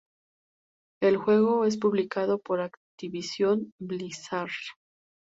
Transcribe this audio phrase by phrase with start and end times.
[1.03, 4.49] El juego es publicado por Activision Blizzard.